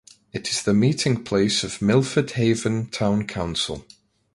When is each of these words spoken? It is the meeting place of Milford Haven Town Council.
It 0.33 0.49
is 0.49 0.63
the 0.63 0.73
meeting 0.73 1.23
place 1.23 1.63
of 1.63 1.79
Milford 1.79 2.31
Haven 2.31 2.87
Town 2.87 3.27
Council. 3.27 3.85